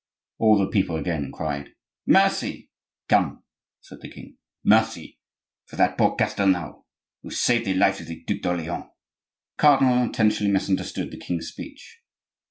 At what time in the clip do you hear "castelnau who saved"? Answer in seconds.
6.15-7.65